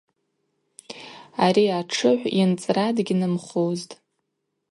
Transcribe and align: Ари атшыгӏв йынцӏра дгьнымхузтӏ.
Ари 1.45 1.65
атшыгӏв 1.79 2.23
йынцӏра 2.37 2.85
дгьнымхузтӏ. 2.95 3.93